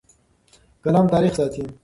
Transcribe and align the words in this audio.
قلم 0.83 1.07
تاریخ 1.07 1.33
ساتي. 1.33 1.63